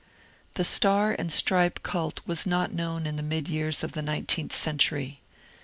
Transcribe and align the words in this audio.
The 0.55 0.63
star 0.63 1.15
and 1.19 1.31
stripe 1.31 1.83
cult 1.83 2.21
was 2.25 2.47
not 2.47 2.73
known 2.73 3.05
in 3.05 3.17
the 3.17 3.21
mid 3.21 3.47
years 3.47 3.83
of 3.83 3.91
the 3.91 4.01
nineteenth 4.01 4.55
century. 4.55 5.21